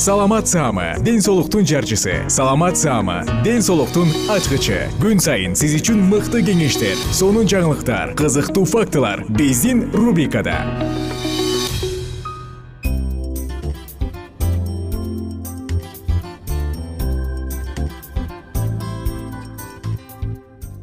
[0.00, 2.24] саламат саама ден соолуктун жарчысы.
[2.28, 4.88] Саламат саама ден соолуктун ачкычы.
[4.96, 10.56] Күн сайын сиз үчүн мыкты кеңештер сонун жаңылыктар кызыктуу фактылар биздин рубрикада.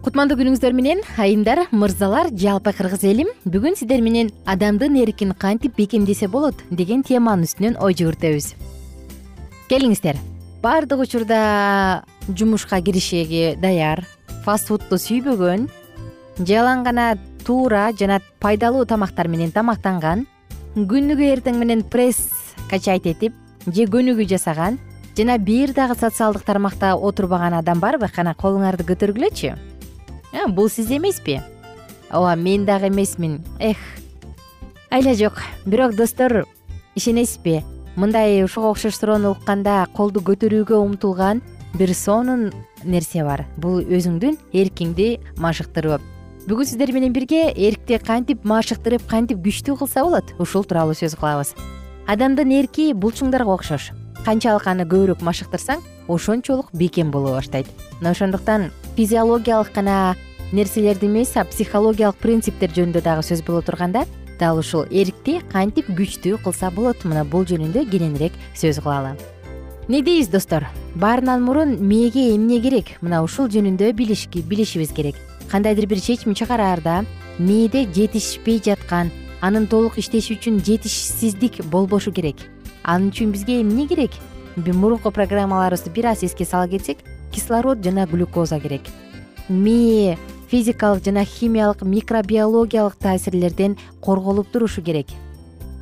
[0.06, 6.30] Кутмандуу күнүңүздөр менен айымдар мырзалар жалпы кыргыз элим бүгүн сиздер менен адамдын эркин кантип бекемдесе
[6.30, 6.62] болот?
[6.70, 8.77] деген теманын үстүнөн ой жүгүртөбүз
[9.70, 10.18] келиңиздер.
[10.64, 14.06] Баардык учурда жумушка киришеге даяр.
[14.46, 15.68] Фаст фудду сүйбөгөн
[16.40, 17.08] жалаң гана
[17.46, 20.26] туура жана пайдалуу тамактар менен тамактанган
[20.76, 22.30] күнүгө эртең менен пресс
[22.70, 23.36] качать этип
[23.68, 24.80] же көнүгүү жасаган
[25.18, 29.56] жана бир дагы социалдык тармакта отурбаган адам барбы кана колуңарды көтөргүлөчү?
[30.50, 31.42] Бул сиз эмеспи?
[32.12, 33.42] Ооба мен дагы эмесмин.
[33.60, 33.78] Эх
[34.92, 35.42] айла жок.
[35.66, 36.46] Бирок достор
[36.96, 37.64] ишенесизби
[37.98, 41.42] мындай ушуга окшош суроону укканда колду көтөрүүгө умтулган
[41.78, 42.52] бир сонун
[42.86, 43.48] нерсе бар.
[43.58, 45.98] Бул өзүңдүн эркиңди машыктыруу
[46.48, 50.30] бүгүн сиздер менен бирге эркти кантип машыктырып кантип күчтүү кылса болот?
[50.40, 51.52] Ушул тууралуу сөз кылабыз.
[52.08, 53.90] Адамдын эрки булчуңдарга окшош.
[54.24, 57.68] Канчалык аны көбүрөөк машыктырсаң ошончолук бекем боло баштайт.
[58.00, 60.16] Мына ошондуктан физиологиялык гана
[60.54, 64.06] нерселерди эмес психологиялык принциптер жөнүндө дагы сөз боло турганда
[64.40, 67.04] дал ушул эркти кантип күчтүү кылса болот?
[67.06, 69.16] Мына бул жөнүндө кененирээк сөз кылалы.
[69.88, 70.68] Эмне дейбиз достор?
[70.96, 72.98] Баарынан мурун мээге эмне керек?
[73.02, 75.16] Мына ушул жөнүндө билишибиз керек.
[75.50, 77.06] Кандайдыр бир чечим чыгараарда
[77.40, 79.12] мээде жетишпей жаткан
[79.42, 82.36] анын толук иштеши үчүн жетишсиздик болбошу керек.
[82.84, 84.12] Ал үчүн бизге эмне керек?
[84.58, 86.98] Мурунку программаларыбызды бир аз эске сала кетсек
[87.32, 88.82] кислород жана глюкоза керек.
[89.48, 90.18] Мээ
[90.50, 95.08] физикалык жана химиялык микробиологиялык таасирлерден корголуп турушу керек.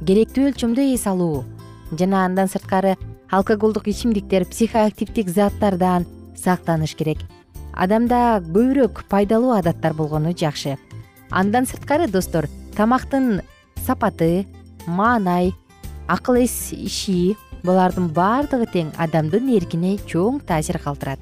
[0.06, 1.46] Керектүү өлчөмдө эс алуу
[1.92, 2.96] жана андан сырткары
[3.32, 6.06] алкоголдук ичимдиктер психоактивдик заттардан
[6.36, 7.20] сактаныш керек.
[7.74, 10.78] Адамда көбүрөөк пайдалуу адаттар болгону жакшы.
[11.30, 13.42] Андан сырткары достор тамактын
[13.86, 14.46] сапаты
[14.88, 15.54] маанай
[16.08, 21.20] акыл эс иши булардын баардыгы тең адамдын эркине чоң таасир калтырат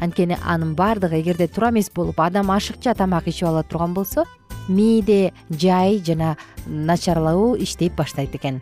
[0.00, 4.24] анткени анын баардыгы эгерде туура эмес болуп адам ашыкча тамак ичип ала турган болсо
[4.68, 6.36] мээде жай жана
[6.66, 8.60] начарлоо иштей баштайт экен.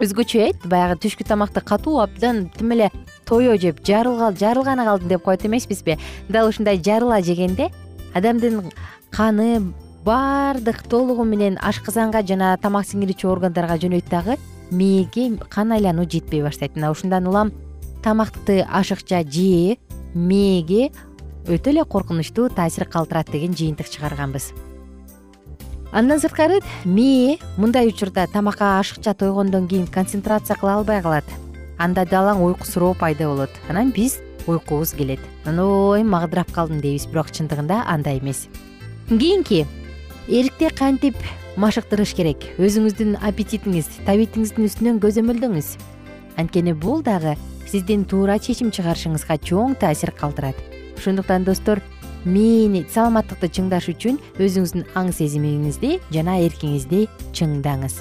[0.00, 2.90] Өзгөчө э баягы түшкү тамакты катуу абдан тим эле
[3.28, 5.98] тоё жеп жарылганы калдым деп коет эмеспизби.
[6.28, 7.68] Дал ушундай жарыла жегенде
[8.14, 8.72] адамдын
[9.10, 9.74] каны
[10.04, 14.38] баардык толугу менен ашказанга жана тамак сиңирүүчү органдарга жөнөйт дагы
[14.70, 16.76] мээге кан айлануу жетпей баштайт.
[16.76, 17.52] Мына ушундан улам
[18.02, 19.76] тамакты ашыкча жээ
[20.14, 20.90] мээге
[21.46, 24.52] өтө эле коркунучтуу таасир калтырат деген жыйынтык чыгарганбыз.
[25.92, 31.24] Андан сырткары мээ мындай учурда тамакка ашыкча тойгондон кийин концентрация кыла албай калат.
[31.78, 33.50] Анда далаң уйкусуроо пайда болот.
[33.68, 35.20] Анан биз уйкубуз келет.
[35.46, 38.48] Ой магдырап калдым дейбиз бирок чындыгында андай эмес.
[39.08, 39.66] Кийинки
[40.28, 41.16] эркти кантип
[41.56, 42.44] машыктырыш керек?
[42.58, 45.74] Өзүңүздүн аппетитиңиз табитиңиздин үстүнөн көзөмөлдөңүз
[46.38, 47.34] анткени бул дагы
[47.70, 50.56] сиздин туура чечим чыгарышыңызга чоң таасир калтырат.
[50.98, 51.80] Ошондуктан достор
[52.24, 58.00] мээни саламаттыкты чыңдаш үчүн өзүңүздүн аң сезимиңизди жана эркиңизди чыңдаңыз.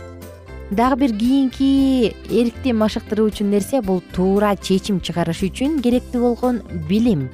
[0.71, 7.29] Дагы бир кийинки эркти машыктыруучу нерсе бул туура чечим чыгарыш үчүн керектүү болгон билим.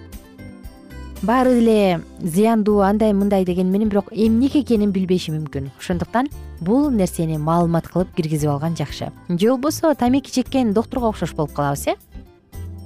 [1.22, 5.72] Баары эле зыяндуу андай мындай деген менен бирок эмнеге экенин билбеши мүмкүн.
[5.80, 6.30] Ошондуктан
[6.62, 9.12] бул нерсени маалымат кылып киргизип алган жакшы.
[9.30, 11.96] Же болбосо тамеки чеккен доктурга окшош болуп калабыз э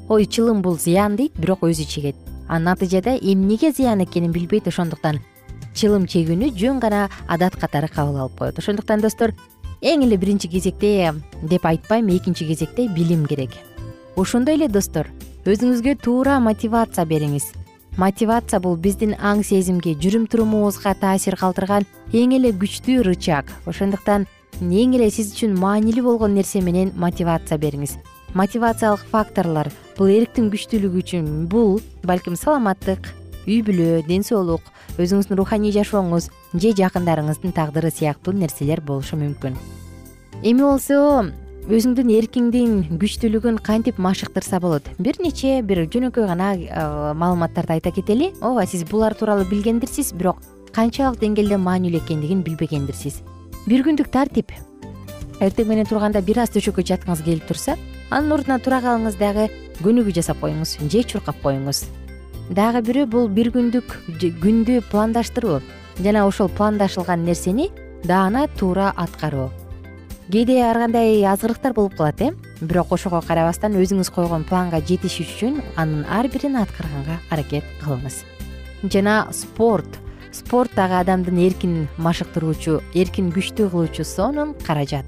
[0.09, 2.15] ой чылым бул зыян дейт бирок өзү чегет.
[2.47, 5.21] А натыйжада эмнеге зыян экенин билбейт ошондуктан
[5.75, 8.57] чылым чегүүнү жөн гана адат катары кабыл алып коет.
[8.57, 9.35] Ошондуктан достор
[9.81, 11.13] эң эле биринчи кезекте
[11.43, 13.51] деп айтпайм экинчи кезекте билим керек.
[14.17, 15.07] Ошондой эле достор
[15.45, 17.53] өзүңүзгө туура мотивация бериңиз.
[17.97, 23.45] Мотивация бул биздин аң сезимге жүрүм турумубузга таасир калтырган эң эле күчтүү рычаг.
[23.69, 24.25] Ошондуктан
[24.59, 27.99] эң эле сиз үчүн маанилүү болгон нерсе менен мотивация бериңиз
[28.37, 33.09] мотивациялык факторлор бул эрктин күчтүүлүгү үчүн бул балким саламаттык
[33.49, 34.65] үй бүлө ден соолук
[35.01, 39.57] өзүңүздүн руханий жашооңуз же жакындарыңыздын тагдыры сыяктуу нерселер болушу мүмкүн.
[40.43, 41.25] Эми болсо
[41.69, 44.85] өзүңдүн эркиңдин күчтүүлүгүн кантип машыктырса болот?
[44.99, 46.53] Бир нече бир жөнөкөй гана
[47.17, 48.33] маалыматтарды айта кетели.
[48.41, 50.41] Ооба сиз булар тууралуу билгендирсиз бирок
[50.75, 53.21] канчалык деңгээлде маанилүү экендигин билбегендирсиз.
[53.65, 54.53] Бир күндүк тартип
[55.39, 57.77] эртең менен турганда бир аз төшөккө жаткыңыз келип турса
[58.09, 59.47] анын ордуна тура калыңыз дагы
[59.83, 61.85] көнүгүү жасап коюңуз же чуркап коюңуз.
[62.49, 63.95] Дагы бирөө бул бир күндүк
[64.41, 65.59] күндү пландаштыруу
[66.01, 67.69] жана ошол пландашылган нерсени
[68.03, 69.51] даана туура аткаруу.
[70.31, 72.33] Кээде ар кандай азгырыктар болуп калат э?
[72.61, 78.23] Бирок ошого карабастан өзүңүз койгон планга жетиш үчүн анын ар бирин аткарганга аракет кылыңыз.
[78.83, 79.99] Жана спорт
[80.31, 85.05] спорт дагы адамдын эркин машыктыруучу эркин күчтүү кылуучу сонун каражат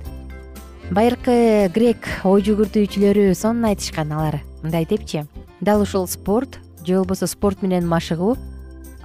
[0.92, 5.24] байыркы грек ой жүгүртүүчүлөрү сонун айтышкан алар мындай депчи.
[5.62, 8.36] Дал ушул спорт же болбосо спорт менен машыгуу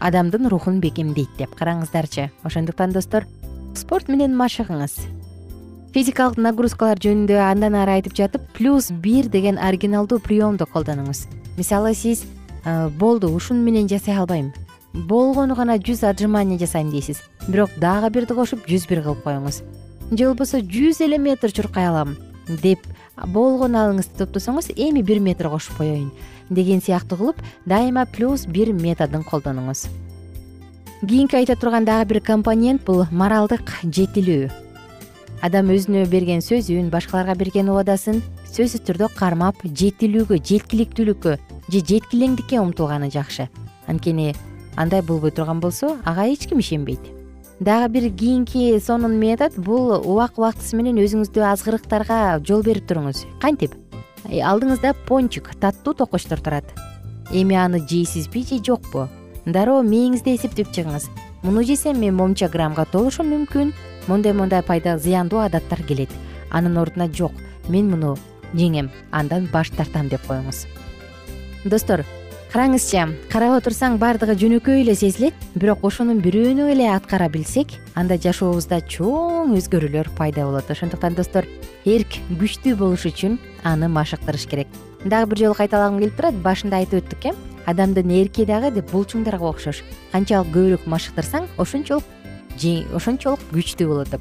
[0.02, 2.32] адамдын рухун бекемдейт деп караңыздарчы.
[2.42, 3.28] Ошондуктан достор
[3.74, 4.98] спорт менен машыгыңыз.
[5.94, 11.28] Физикалык нагрузкалар жөнүндө андан ары айтып жатып плюс бир деген оригиналдуу приемду колдонуңуз.
[11.56, 12.26] Мисалы сиз
[12.98, 14.52] болду ушуну менен жасай албайм.
[14.92, 17.22] Болгону гана жүз отжимание жасайм дейсиз.
[17.46, 19.62] Бирок дагы бирди кошуп жүз бир кылып коюңуз
[20.10, 22.16] же болбосо жүз эле метр чуркай алам
[22.46, 22.82] деп
[23.26, 26.12] болгону алыңызды топтосоңуз эми бир метр кошуп коеюн
[26.50, 29.86] деген сыяктуу кылып дайыма плюс бир методун колдонуңуз.
[31.00, 34.50] Кийинки айта турган дагы бир компонент бул моралдык жетилүү.
[35.42, 41.36] Адам өзүнө берген сөзүн башкаларга берген убадасын сөзсүз түрдө кармап жетилүүгө жеткиликтүүлүккө
[41.68, 43.50] же жеткилеңдикке умтулганы жакшы.
[43.86, 44.34] Анткени
[44.76, 47.15] андай болбой турган болсо ага эч ким ишенбейт
[47.60, 53.24] дагы бир кийинки сонун метод бул убак убактысы менен өзүңүздү азгырыктарга жол берип туруңуз.
[53.40, 53.74] Кантип?
[54.26, 56.64] Алдыңызда пончик таттуу токочтор турат.
[57.32, 59.08] Эми аны жейсизби же жокпу?
[59.46, 61.08] Дароо мээңизде эсептеп чыгыңыз.
[61.42, 63.72] Муну жесем мен момча граммга толушум мүмкүн.
[64.06, 66.10] Мондай мондай пайда зыяндуу адаттар келет.
[66.50, 67.32] Анын ордуна жок.
[67.68, 68.16] Мен муну
[68.54, 68.90] жеңем.
[69.10, 70.66] Андан баш тартам деп коюңуз.
[71.64, 72.04] Достор
[72.52, 78.78] караңызчы карап отурсаң баардыгы жөнөкөй эле сезилет бирок ошонун бирөөнү эле аткара билсек анда жашообузда
[78.86, 80.70] чоң өзгөрүүлөр пайда болот.
[80.70, 81.46] Ошондуктан достор
[81.84, 84.68] эрк күчтүү болуш үчүн аны машыктырыш керек.
[85.04, 87.34] Дагы бир жолу кайталагым келип турат башында айтып өттүк э.
[87.66, 89.82] Адамдын эрки дагы деп булчуңдарга окшош.
[90.12, 92.04] Канчалык көбүрөөк машыктырсаң ошончолук
[92.94, 94.20] ошончолук күчтүү болот деп.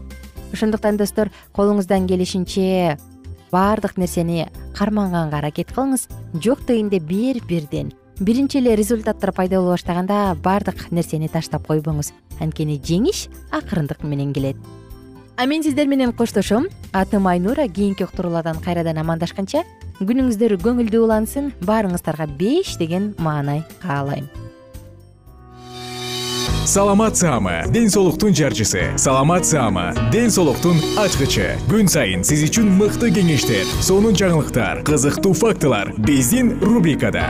[0.51, 2.97] Ошондуктан достор колуңуздан келишинче
[3.51, 6.09] баардык нерсени карманганга аракет кылыңыз.
[6.41, 12.13] Жок дегенде бир бирден биринчи эле результаттар пайда боло баштаганда баардык нерсени таштап койбоңуз.
[12.39, 14.57] Анткени жеңиш акырындык менен келет.
[15.37, 16.67] А мен сиздер менен коштошом.
[16.93, 19.63] Атым айнура кийинки уктуруулардан кайрадан амандашканча
[19.99, 24.27] күнүңүздөр көңүлдүү улансын баарыңыздарга беш деген маанай каалайм.
[26.65, 28.97] Саламат саама ден соолуктун жарчысы.
[28.97, 31.59] Саламат саама ден соолуктун ачкычы.
[31.69, 35.93] Күн сайын сиз үчүн мыкты кеңештер сонун жаңылыктар кызыктуу фактылар.
[35.97, 37.29] Биздин рубрикада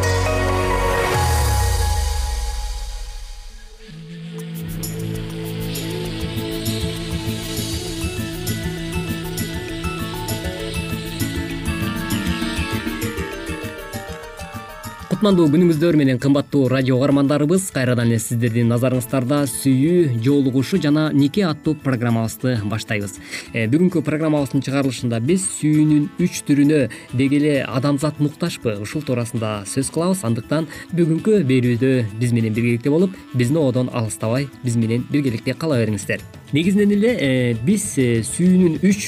[15.21, 21.75] кутмандуу күнүңүздөр менен кымбаттуу радио угармандарыбыз кайрадан эле сиздердин назарыңыздарда сүйүү жоолугушуу жана нике аттуу
[21.77, 23.19] программабызды баштайбыз.
[23.53, 26.81] Э, бүгүнкү программабыздын чыгарылышында биз сүйүүнүн үч түрүнө
[27.13, 30.25] деги эле адамзат муктажбы ушул туурасында сөз кылабыз.
[30.25, 36.25] Андыктан бүгүнкү берүүдө биз менен биргеликте болуп бизди одон алыстабай биз менен биргеликте кала бериңиздер.
[36.51, 39.05] Негизинен эле э, биз э, сүйүүнүн үч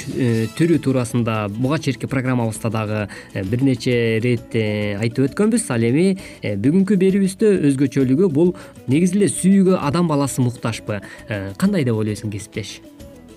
[0.59, 3.01] түрү туурасында буга чейинки программабызда дагы
[3.49, 5.67] бир нече ирет айтып өткөнбүз.
[5.73, 8.53] Ал эми Э, бүгүнкү берүүбүздө өзгөчөлүгү бул
[8.91, 12.79] негизи эле сүйүүгө адам баласы муктажбы э, кандай деп ойлойсуң кесиптеш?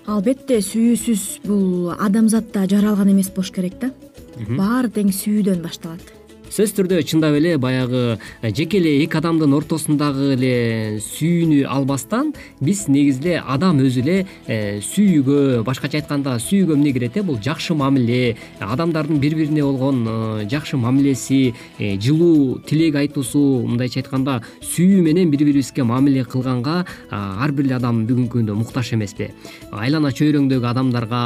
[0.06, 3.90] Албетте сүйүүсүз бул адамзатта жаралган эмес болуш керек да.
[4.37, 6.15] Баары тең сүйүүдөн башталат
[6.46, 12.84] сөзсүз түрдө чындап эле баягы э, жеке эле эки адамдын ортосундагы эле сүйүүнү албастан биз
[12.86, 17.24] негизи эле адам өзү эле э, сүйүүгө башкача айтканда сүйүүгө эмне кирет э?
[17.26, 18.36] Бул жакшы мамиле.
[18.60, 25.48] Адамдардын бири бирине болгон э, жакшы мамилеси жылуу тилек айтуусу мындайча айтканда сүйүү менен бири
[25.48, 29.32] бирибизге мамиле кылганга ар бир эле адам бүгүнкү күндө муктаж эмеспи
[29.72, 31.22] айлана чөйрөңдөгү адамдарга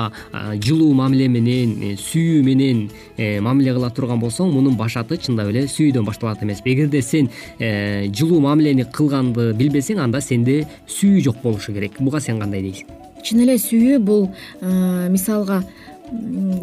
[0.62, 2.84] жылуу мамиле менен сүйүү менен
[3.44, 8.40] мамиле кыла турган болсоң мунун башаты чындап эле сүйүүдөн башталат эмеспи эгерде сен э, жылуу
[8.44, 11.98] мамилени кылганды билбесең анда сенде сүйүү жок болушу керек.
[11.98, 12.90] Буга сен кандай дейсиң?
[13.24, 14.28] Чын эле сүйүү бул
[14.60, 15.62] э, мисалга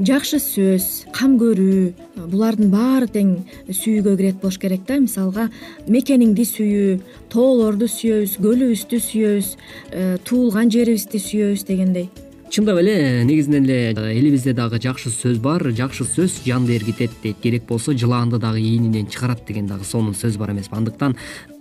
[0.04, 3.34] жакшы сөз кам көрүү булардын баары тең
[3.70, 5.00] сүйүүгө кирет болуш керек да.
[5.00, 5.48] Мисалга
[5.88, 7.00] мекениңди сүйүү
[7.34, 9.52] тоолорду сүйөбүз көлүбүздү сүйөбүз
[9.92, 12.10] э, туулган жерибизди сүйөбүз дегендей
[12.58, 17.68] чындап эле негизинен эле элибизде дагы жакшы сөз бар жакшы сөз жанды эргитет дейт керек
[17.70, 21.14] болсо жылаанды дагы ийининен чыгарат деген дагы сонун сөз бар эмеспи андыктан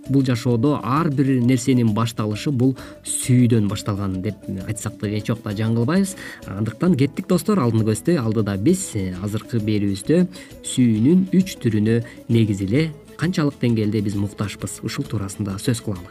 [0.09, 2.73] бул жашоодо ар бир нерсенин башталышы бул
[3.05, 6.15] сүйүүдөн башталган деп айтсак да эч убакта жаңылбайбыз
[6.47, 10.23] андыктан кеттик достор алдыңы көздө алдыда биз э, азыркы берүүбүздө
[10.65, 11.99] сүйүүнүн үч түрүнө
[12.33, 12.87] негизи эле
[13.21, 16.09] канчалык деңгээлде биз муктажбыз ушул туурасында сөз кылалы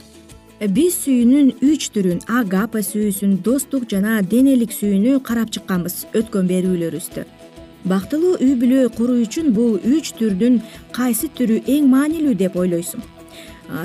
[0.60, 7.26] биз сүйүүнүн үч түрүн агапа сүйүүсүн достук жана денелик сүйүүнү карап чыкканбыз өткөн берүүлөрүбүздө.
[7.86, 10.62] Бактылуу үй бүлө куруу үчүн бул үч түрдүн
[10.96, 13.04] кайсы түрү эң маанилүү деп ойлойсуң?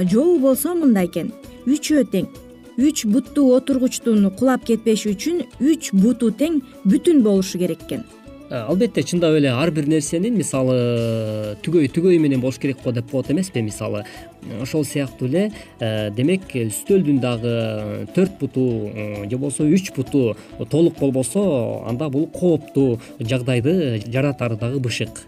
[0.08, 1.34] Жообу болсо мындай экен.
[1.68, 2.32] Үчөө тең
[2.80, 8.08] үч буттуу отургучтун кулап кетпеши үчүн үч буту тең бүтүн болушу керек экен.
[8.52, 13.30] Албетте чындап эле ар бир нерсенин мисалы түгөй түгөйү менен болуш керек го деп коет
[13.32, 14.04] эмеспи мисалы
[14.62, 15.52] ошол сыяктуу эле
[16.16, 18.66] демек үстөлдүн дагы төрт буту
[19.30, 20.36] же болбосо үч буту
[20.70, 25.28] толук болбосо анда бул кооптуу жагдайды жаратары дагы бышык.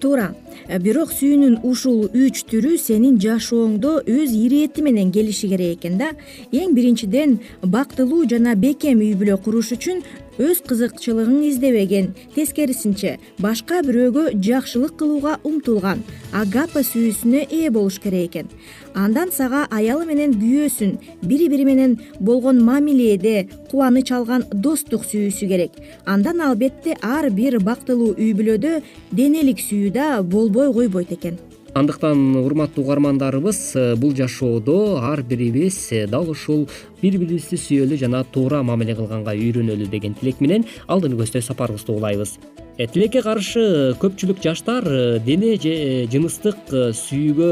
[0.00, 0.34] Туура
[0.82, 6.10] бирок сүйүүнүн ушул үч түрү сенин жашооңдо өз ирэти менен келиши керек экен да.
[6.52, 10.02] Эң биринчиден бактылуу жана бекем үй бүлө куруш үчүн
[10.38, 12.14] өз кызыкчылыгын издебеген.
[12.34, 18.50] Тескерисинче башка бирөөгө жакшылык кылууга умтулган агапа сүйүүсүнө ээ болуш керек экен.
[18.94, 25.72] Андан сага аялы менен күйөөсүн бири бири менен болгон мамиледе кубаныч алган достук сүйүүсү керек.
[26.04, 28.80] Андан албетте ар бир бактылуу үй бүлөдө
[29.12, 31.38] денелик сүйүү да болбой койбойт экен
[31.74, 33.60] андыктан урматтуу угармандарыбыз
[33.98, 35.78] бул жашоодо ар бирибиз
[36.08, 36.68] дал ушул
[37.02, 42.38] бири бирибизди сүйөлү жана туура мамиле кылганга үйрөнөлү деген тилек менен алдыңкы көздөй сапарыбызды улайбыз
[42.38, 47.50] Э, тилекке каршы көпчүлүк жаштар э, дене же э, жыныстык сүйүүгө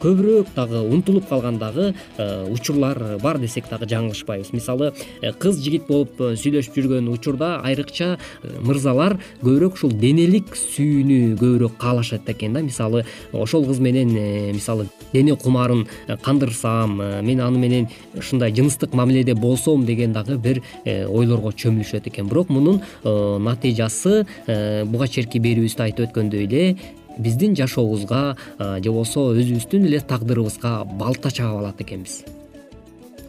[0.00, 1.92] көбүрөөк дагы умтулуп калган дагы
[2.48, 4.52] учурлар бар десек дагы жаңылышпайбыз.
[4.56, 4.92] Мисалы
[5.40, 8.16] кыз жигит болуп сүйлөшүп жүргөн учурда айрыкча
[8.64, 12.62] мырзалар көбүрөөк ушул денелик сүйүүнү көбүрөөк каалашат экен да.
[12.64, 14.14] Мисалы ошол кыз менен
[14.54, 15.86] мисалы дене кумарын
[16.22, 22.28] кандырсам мен аны менен ушундай жыныстык мамиледе болсом деген дагы бир ойлорго чөмүлүшөт экен.
[22.32, 26.64] Бирок мунун натыйжасы Э, буга чейинки берүүбүздө айтып өткөндөй эле
[27.18, 28.22] биздин жашообузга
[28.58, 32.22] же болбосо өзүбүздүн эле тагдырыбызга балта чаап алат экенбиз.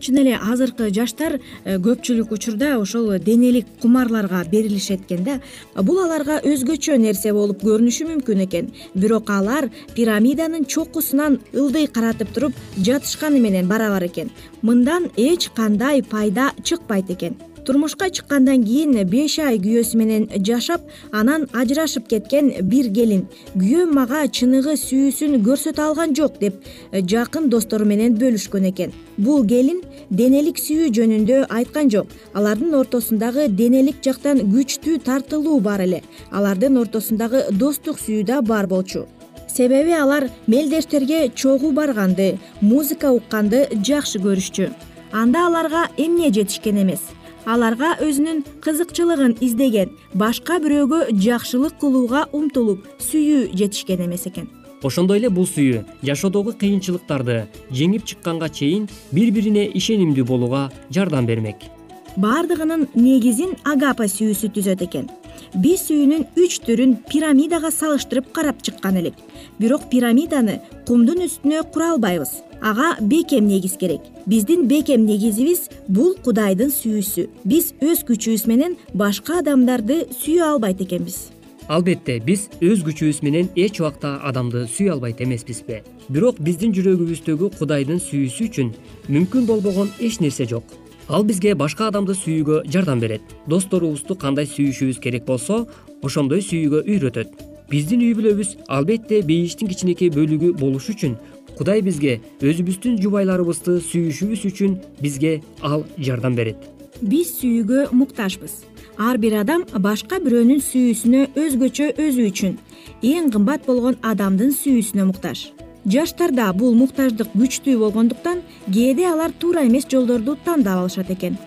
[0.04, 5.38] Чын эле азыркы жаштар э, көпчүлүк учурда ошол денелик кумарларга берилишет экен да.
[5.76, 8.74] Бул аларга өзгөчө нерсе болуп көрүнүшү мүмкүн экен.
[8.96, 14.34] Бирок алар пирамиданын чокусунан ылдый каратып туруп жатышканы менен барабар экен.
[14.62, 21.48] Мындан эч кандай пайда чыкпайт экен турмушка чыккандан кийин беш ай күйөөсү менен жашап анан
[21.54, 23.26] ажырашып кеткен бир келин.
[23.56, 26.60] Күйөөм мага чыныгы сүйүүсүн көрсөтө алган жок деп
[26.92, 28.92] жакын достору менен бөлүшкөн экен.
[29.18, 32.12] Бул келин денелик сүйүү жөнүндө айткан жок.
[32.34, 36.04] Алардын ортосундагы денелик жактан күчтүү тартылуу бар эле.
[36.32, 39.08] Алардын ортосундагы достук сүйүү да бар болчу.
[39.48, 44.72] Себеби алар мелдештерге чогуу барганды музыка укканды жакшы көрүшчү.
[45.14, 47.14] Анда аларга эмне жетишкен эмес
[47.46, 54.48] аларга өзүнүн кызыкчылыгын издеген башка бирөөгө жакшылык кылууга умтулуп сүйүү жетишкен эмес экен.
[54.84, 61.68] Ошондой эле бул сүйүү жашоодогу кыйынчылыктарды жеңип чыкканга чейин бири бирине ишенимдүү болууга жардам бермек.
[62.16, 65.10] Баардыгынын негизин агапа сүйүүсү түзөт экен
[65.54, 69.20] биз сүйүүнүн үч түрүн пирамидага салыштырып карап чыккан элек.
[69.60, 72.42] Бирок пирамиданы кумдун үстүнө кура албайбыз.
[72.62, 74.02] Ага бекем негиз керек.
[74.26, 77.28] Биздин бекем негизибиз бул кудайдын сүйүүсү.
[77.44, 81.30] Биз өз күчүбүз менен башка адамдарды сүйө албайт экенбиз.
[81.72, 88.02] Албетте биз өз күчүбүз менен эч убакта адамды сүйө албайт эмеспизби бирок биздин жүрөгүбүздөгү кудайдын
[88.04, 88.72] сүйүүсү үчүн
[89.08, 90.68] мүмкүн болбогон эч нерсе жок
[91.08, 93.22] ал бизге башка адамды сүйүүгө жардам берет.
[93.48, 95.66] Досторубузду кандай сүйүшүбүз керек болсо
[96.02, 97.30] ошондой сүйүүгө үйрөтөт.
[97.70, 101.18] Биздин үй бүлөбүз албетте бейиштин кичинекей бөлүгү болуш үчүн
[101.58, 106.58] кудай бизге өзүбүздүн жубайларыбызды сүйүшүбүз үчүн бизге ал жардам берет.
[107.02, 108.64] Биз сүйүүгө муктажбыз.
[108.98, 112.58] Ар бир адам башка бирөөнүн сүйүүсүнө өзгөчө өзү үчүн
[113.04, 115.50] эң кымбат болгон адамдын сүйүүсүнө муктаж
[115.86, 118.42] жаштарда бул муктаждык күчтүү болгондуктан
[118.72, 121.38] кээде алар туура эмес жолдорду тандап алышат экен.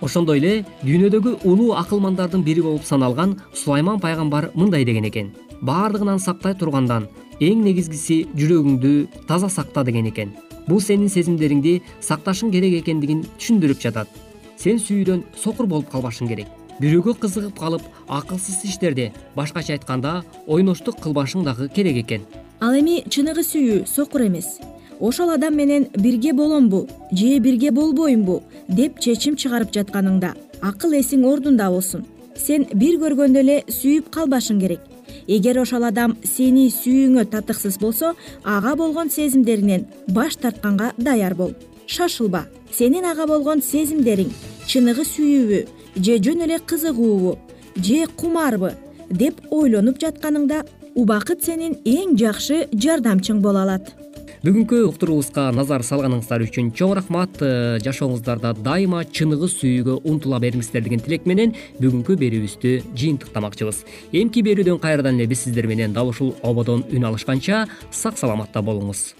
[0.00, 5.32] Ошондой эле дүйнөдөгү улуу акылмандардын бири болуп саналган сулайман пайгамбар мындай деген экен.
[5.60, 7.08] Баардыгынан сактай тургандан
[7.40, 10.32] эң негизгиси жүрөгүңдү таза сакта деген экен.
[10.68, 14.08] Бул сенин сезимдериңди сакташың керек экендигин түшүндүрүп жатат.
[14.56, 16.46] Сен сүйүүдөн сокур болуп калбашың керек.
[16.80, 22.24] Бирөөгө кызыгып калып акылсыз иштерди башкача айтканда ойноштук кылбашың дагы керек экен
[22.60, 24.58] ал эми чыныгы сүйүү сокур эмес.
[25.00, 31.70] Ошол адам менен бирге боломбу же бирге болбоймбу деп чечим чыгарып жатканыңда акыл эсиң ордунда
[31.70, 32.04] болсун.
[32.36, 34.80] Сен бир көргөндө эле сүйүп калбашың керек.
[35.26, 41.54] Эгер ошол адам сени сүйүүңө татыксыз болсо ага болгон сезимдериңен баш тартканга даяр бол.
[41.86, 42.46] Шашылба.
[42.72, 44.30] Сенин ага болгон сезимдериң
[44.66, 45.64] чыныгы сүйүүбү
[45.96, 47.38] же жөн эле кызыгуубу
[47.76, 48.74] же кумарбы
[49.10, 50.62] деп ойлонуп жатканыңда
[50.94, 53.92] убакыт сенин эң жакшы жардамчың боло алат.
[54.40, 57.42] Бүгүнкү уктуруубузга назар салганыңыздар үчүн чоң рахмат.
[57.44, 63.84] Э, жашооңуздарда дайыма чыныгы сүйүүгө умтула бериңиздер деген тилек менен бүгүнкү берүүбүздү жыйынтыктамакчыбыз.
[64.16, 69.12] Эмки берүүдөн кайрадан эле биз сиздер менен дал ушул ободон үн алышканча сак саламатта болуңуз.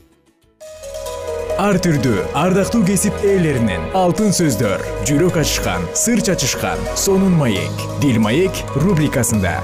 [1.61, 8.65] Ар түрдүү ардактуу кесип ээлеринен алтын сөздөр жүрөк ачышкан сыр чачышкан сонун маек дил маек
[8.81, 9.59] рубрикасында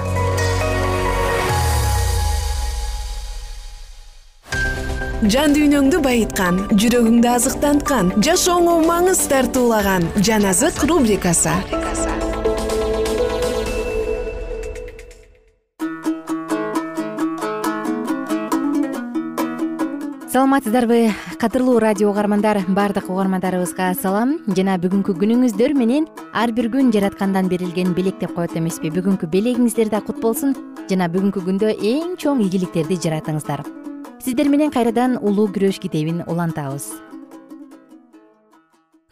[5.25, 11.55] жан дүйнөңдү байыткан жүрөгүңдү азыктанткан жашооңо маңыз тартуулаган жан азык рубрикасы.
[20.29, 21.09] Саламатсыздарбы
[21.41, 24.37] кадырлуу радио угармандар баардык угармандарыбызга салам.
[24.53, 28.93] Жана бүгүнкү күнүңүздөр менен ар бир күн жараткандан берилген белек деп коет эмеспи.
[28.93, 30.53] Бүгүнкү белегиңиздер да кут болсун
[30.91, 33.65] жана бүгүнкү күндө эң чоң ийгиликтерди жаратыңыздар
[34.23, 36.89] сиздер менен кайрадан улуу күрөш китебин улантабыз.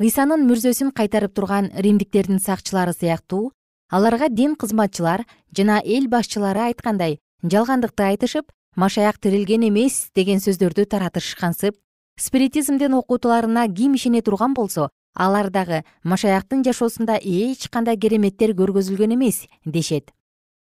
[0.01, 3.51] Ыйсанын мүрзөсүн кайтарып турган римдиктердин сакчылары сыяктуу
[3.89, 5.23] аларга дин кызматчылар
[5.55, 11.77] жана эл башчылары айткандай жалгандыкты айтышып машаяк тирилген эмес деген сөздөрдү таратышкансып
[12.19, 19.45] спиритизмдин окутууларына ким ишене турган болсо алар дагы машаяктын жашоосунда эч кандай кереметтер көргөзүлгөн эмес
[19.65, 20.11] дешет.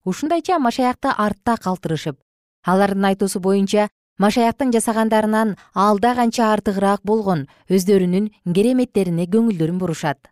[0.04, 2.20] Ушундайча машаякты артта калтырышып
[2.66, 10.32] алардын айтуусу боюнча машаяктын жасагандарынан алда канча артыгыраак болгон өздөрүнүн кереметтерине көңүлдөрүн бурушат.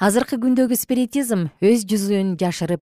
[0.00, 2.80] Азыркы күндөгү спиритизм өз жүзүн жашырып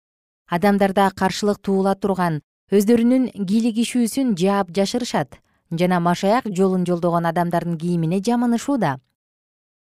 [0.51, 2.41] адамдарда каршылык туула турган
[2.75, 5.39] өздөрүнүн кийлигишүүсүн жаап жашырышат
[5.71, 8.97] жана машаяк жолун жолдогон адамдардын кийимине жамынышууда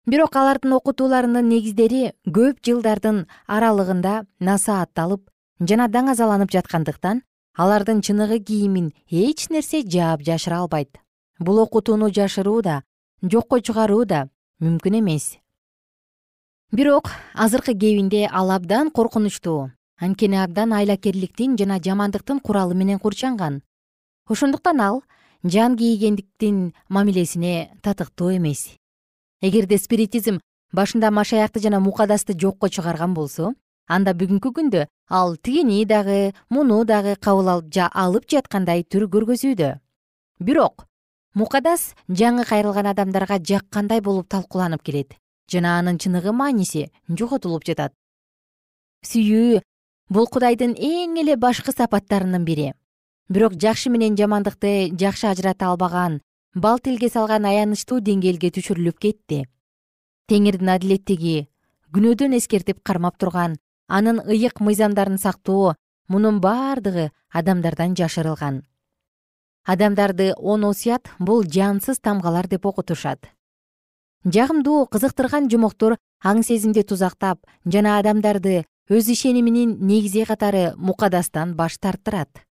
[0.08, 5.28] бирок алардын окутууларынын негиздери көп жылдардын аралыгында насаатталып
[5.72, 7.24] жана даңазаланып жаткандыктан
[7.56, 10.98] алардын чыныгы кийимин эч нерсе жаап жашыра албайт.
[11.40, 12.84] Бул окутууну жашыруу да
[13.22, 15.38] жокко чыгаруу да мүмкүн эмес.
[16.72, 19.72] Бирок азыркы кебинде ал абдан коркунучтуу.
[20.00, 23.62] Анткени абдан айлакерликтин жана жамандыктын куралы менен курчанган.
[24.28, 25.04] Ошондуктан ал
[25.44, 28.72] жан кийгендиктин мамилесине татыктуу эмес.
[29.42, 30.40] Эгерде спиритизм
[30.72, 33.54] башында машаякты жана мукадасты жокко чыгарган болсо
[33.88, 39.80] анда бүгүнкү күндө ал тигини дагы муну дагы кабыл алып жаткандай түр көргөзүүдө.
[40.40, 40.88] Бирок
[41.34, 45.16] мукадас жаңы кайрылган адамдарга жаккандай болуп талкууланып келет.
[45.52, 47.94] Жана анын чыныгы мааниси жоготулуп жатат.
[49.04, 49.62] Сүйүү
[50.10, 52.74] бул кудайдын эң эле башкы сапаттарынын бири.
[53.30, 56.22] Бирок жакшы менен жамандыкты жакшы ажырата албаган
[56.56, 59.44] бал тилге салган аянычтуу деңгээлге түшүрүлүп кетти.
[60.30, 61.48] Теңирдин адилеттиги
[61.94, 63.58] күнөөдөн эскертип кармап турган
[63.98, 65.76] анын ыйык мыйзамдарын сактоо
[66.08, 68.64] мунун бардыгы адамдардан жашырылган.
[69.66, 73.30] Адамдарды он осуят бул жансыз тамгалар деп окутушат.
[74.26, 82.44] Жагымдуу кызыктырган жомоктор аң сезимди тузактап жана адамдарды өз ишениминин негизи катары мукадастан баш тарттырат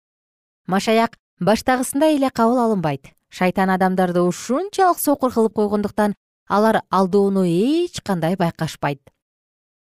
[0.68, 3.12] машаяк баштагысындай эле кабыл алынбайт.
[3.30, 6.14] Шайтан адамдарды ушунчалык сокур кылып койгондуктан
[6.48, 9.00] алар алдоону эч кандай байкашпайт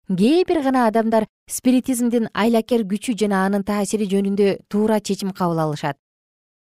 [0.08, 5.98] кээ бир гана адамдар спиритизмдин айлакер күчү жана анын таасири жөнүндө туура чечим кабыл алышат.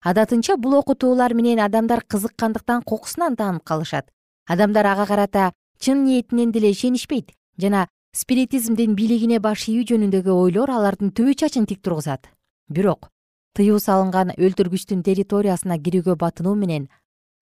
[0.04, 4.10] Адатынча бул окутуулар менен адамдар кызыккандыктан кокусунан таанып калышат.
[4.46, 11.10] Адамдар ага карата чын ниетинен деле ишенишпейт жана спиритизмдин бийлигине баш ийүү жөнүндөгү ойлор алардын
[11.10, 12.28] түбү чачын тик тургузат.
[12.68, 13.10] Бирок
[13.58, 16.86] тыюу салынган өлтүргүчтүн территориясына кирүүгө батынуу менен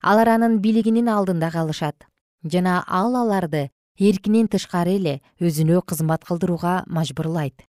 [0.02, 2.06] алар анын бийлигинин алдында калышат
[2.42, 3.68] жана ал аларды
[4.00, 7.66] эркинен тышкары эле өзүнө кызмат кылдырууга мажбурлайт.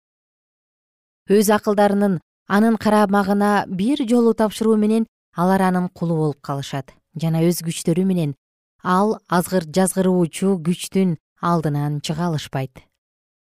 [1.29, 7.63] Өз акылдарынын анын карамагына бир жолу тапшыруу менен алар анын кулу болуп калышат жана өз
[7.67, 8.35] күчтөрү менен
[8.83, 12.87] ал азгыр жазгыруучу күчтүн алдынан чыга алышпайт.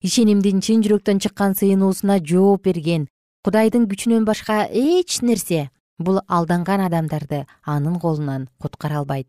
[0.04, 3.08] Ишенимдин чын жүрөктөн чыккан сыйынуусуна жооп берген
[3.44, 9.28] кудайдын күчүнөн башка эч нерсе бул алданган адамдарды анын колунан куткара албайт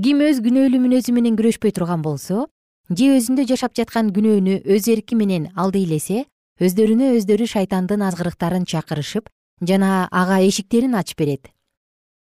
[0.00, 2.46] ким өз күнөөлүү мүнөзү менен күрөшпөй турган болсо
[2.88, 6.24] же өзүндө жашап жаткан күнөөнү өз эрки менен алды илесе
[6.64, 9.28] өздөрүнө өздөрү шайтандын азгырыктарын чакырышып
[9.60, 11.50] жана ага эшиктерин ачып берет.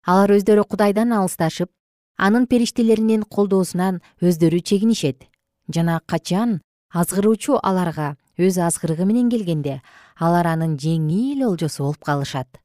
[0.04, 1.70] Алар өздөрү кудайдан алысташып
[2.18, 5.24] анын периштелеринин колдоосунан өздөрү чегинишет
[5.72, 6.60] жана качан
[6.92, 9.80] азгыруучу аларга өз азгырыгы менен келгенде
[10.20, 12.60] алар анын жеңил олжосу болуп калышат.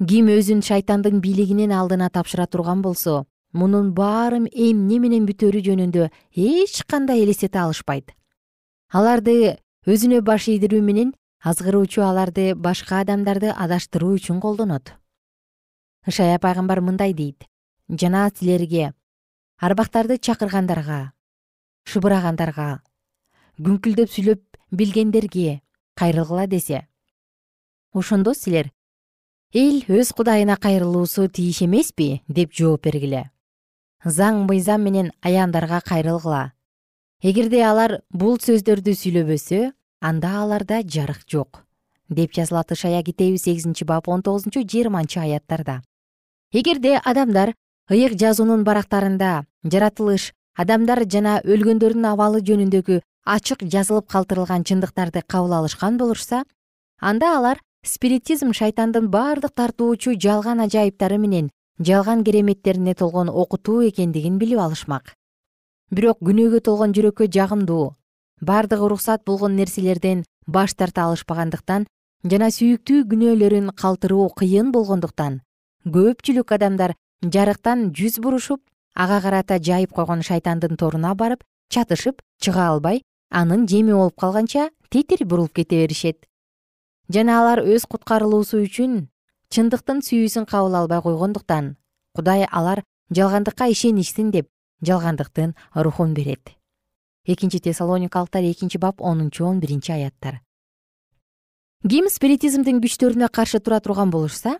[0.00, 6.82] Ким өзүн шайтандын бийлигинин алдына тапшыра турган болсо мунун баары эмне менен бүтөөрү жөнүндө эч
[6.86, 8.14] кандай элестете алышпайт.
[8.92, 14.94] Аларды өзүнө баш ийдирүү менен азгыруучу аларды башка адамдарды адаштыруу үчүн колдонот.
[16.06, 17.46] Ышая пайгамбар мындай дейт.
[17.88, 18.92] Жана силерге
[19.62, 21.12] арбактарды чакыргандарга
[21.86, 22.80] шыбырагандарга
[23.62, 25.60] күңкүлдөп сүйлөп билгендерге
[26.00, 26.80] кайрылгыла десе
[27.94, 28.72] ошондо силер
[29.52, 32.22] эл өз кудайына кайрылуусу тийиш эмеспи?
[32.26, 33.30] деп жооп бергиле
[34.04, 36.52] заң мыйзам менен аяндарга кайрылгыла.
[37.22, 41.62] Эгерде алар бул сөздөрдү сүйлөбөсө анда аларда жарык жок
[42.08, 45.82] деп жазылат ышая китеби сегизинчи бап он тогузунчу жыйырманчы аяттарда.
[46.52, 47.54] Эгерде адамдар
[47.90, 55.96] ыйык жазуунун барактарында жаратылыш адамдар жана өлгөндөрдүн абалы жөнүндөгү ачык жазылып калтырылган чындыктарды кабыл алышкан
[55.96, 56.42] болушса
[57.00, 64.58] анда алар спиритизм шайтандын бардык тартуучу жалган ажайыптары менен жалган кереметтерине толгон окутуу экендигин билип
[64.58, 65.14] алышмак.
[65.90, 67.94] Бирок күнөөгө толгон жүрөккө жагымдуу
[68.40, 71.86] бардыгы уруксат болгон нерселерден баш тарта алышпагандыктан
[72.24, 75.40] жана сүйүктүү күнөөлөрүн калтыруу кыйын болгондуктан
[75.86, 78.62] көпчүлүк адамдар жарыктан жүз бурушуп
[78.94, 85.24] ага карата жайып койгон шайтандын торуна барып чатышып чыга албай анын жеми болуп калганча тетир
[85.24, 86.26] бурулуп кете беришет.
[87.08, 89.08] Жана алар өз куткарылуусу үчүн
[89.52, 91.76] чындыктын сүйүүсүн кабыл албай койгондуктан
[92.16, 92.80] кудай алар
[93.12, 94.48] жалгандыкка ишенишсин деп
[94.80, 96.56] жалгандыктын рухун берет.
[97.26, 100.40] Экинчи тессалоникалыктар экинчи бап онунчу он биринчи аяттар.
[101.88, 104.56] Ким спиритизмдин күчтөрүнө каршы тура турган болушса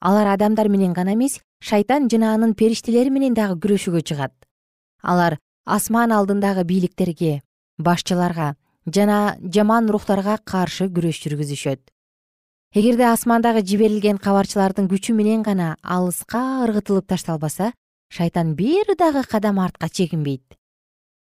[0.00, 4.34] алар адамдар менен гана эмес шайтан жана анын периштелери менен дагы күрөшүүгө чыгат.
[5.02, 7.40] Алар асман алдындагы бийликтерге
[7.78, 8.54] башчыларга
[8.86, 11.90] жана жаман рухтарга каршы күрөш жүргүзүшөт
[12.74, 17.74] эгерде асмандагы жиберилген кабарчылардын күчү менен гана алыска ыргытылып ташталбаса
[18.08, 20.56] шайтан бир дагы кадам артка чегинбейт.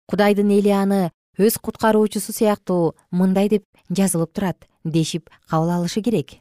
[0.05, 1.09] Кудайдын эли аны
[1.39, 6.37] өз куткаруучусу сыяктуу мындай деп жазылып турат дешип кабыл алышы керек.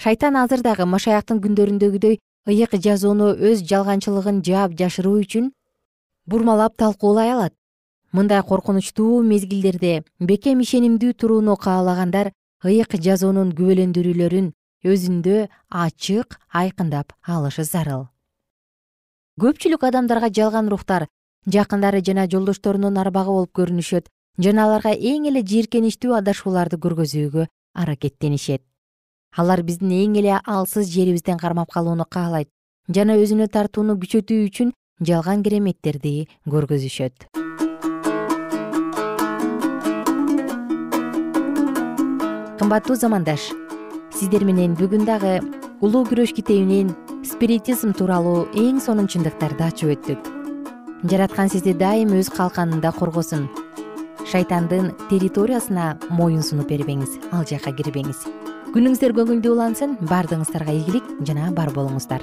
[0.00, 2.16] Шайтан азыр дагы машаяктын күндөрүндөгүдөй
[2.48, 5.52] ыйык жазууну өз жалганчылыгын жаап жашыруу үчүн
[6.24, 7.52] бурмалап талкуулай алат.
[8.12, 12.32] Мындай коркунучтуу мезгилдерде бекем ишенимдүү турууну каалагандар
[12.64, 14.50] ыйык жазуунун күбөлөндүрүүлөрүн
[14.84, 18.08] өзүндө ачык айкындап алышы зарыл.
[19.40, 21.06] Көпчүлүк адамдарга жалган рухтар
[21.46, 28.62] жакындары жана жолдошторунун арбагы болуп көрүнүшөт жана аларга эң эле жийиркеничтүү адашууларды көргөзүүгө аракеттенишет.
[29.36, 32.50] Алар биздин эң эле алсыз жерибизден кармап калууну каалайт
[32.88, 37.43] жана өзүнө тартууну күчөтүү үчүн жалган кереметтерди көргөзүшөт
[42.58, 43.50] кымбаттуу замандаш.
[44.14, 45.40] Сиздер менен бүгүн дагы
[45.82, 46.92] улуу күрөш китебинен
[47.26, 50.30] спиритизм тууралуу эң сонун чындыктарды ачып өттүк.
[51.10, 53.48] Жараткан сизди дайым өз калканында коргосун.
[54.30, 58.22] Шайтандын территориясына моюн сунуп бербеңиз ал жака кирбеңиз.
[58.70, 62.22] Күнүңүздөр көңүлдүү улансын баардыгыңыздарга ийгилик жана бар болуңуздар